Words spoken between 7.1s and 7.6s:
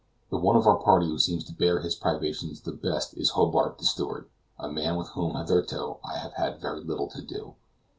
do.